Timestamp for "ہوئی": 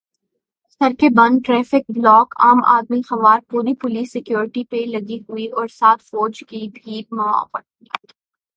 5.29-5.47